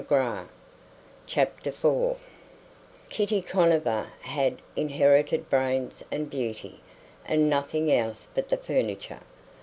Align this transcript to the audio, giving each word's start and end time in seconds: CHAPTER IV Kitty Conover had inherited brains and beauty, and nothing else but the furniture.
CHAPTER 1.27 1.69
IV 1.69 2.17
Kitty 3.09 3.39
Conover 3.39 4.11
had 4.21 4.59
inherited 4.75 5.47
brains 5.47 6.03
and 6.11 6.27
beauty, 6.27 6.81
and 7.23 7.47
nothing 7.47 7.91
else 7.91 8.27
but 8.33 8.49
the 8.49 8.57
furniture. 8.57 9.19